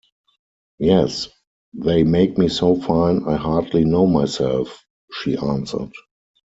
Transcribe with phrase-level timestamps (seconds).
[0.79, 1.27] “Yes;
[1.75, 5.91] they make me so fine, I hardly know myself,” she answered.